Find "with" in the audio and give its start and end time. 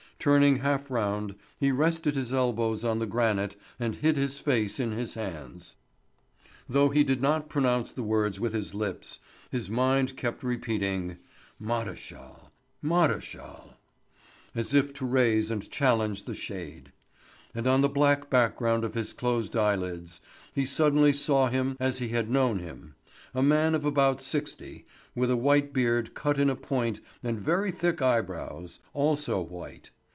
8.39-8.53, 25.15-25.31